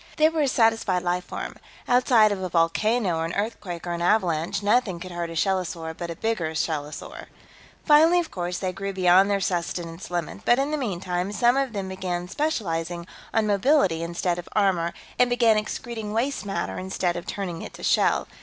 [0.17, 1.57] They were a satisfied life form.
[1.87, 5.93] Outside of a volcano or an earthquake or an avalanche, nothing could hurt a shellosaur
[5.95, 7.27] but a bigger shellosaur.
[7.85, 11.73] "Finally, of course, they grew beyond their sustenance limit, but in the meantime, some of
[11.73, 17.27] them began specializing on mobility instead of armor and began excreting waste matter instead of
[17.27, 18.27] turning it to shell.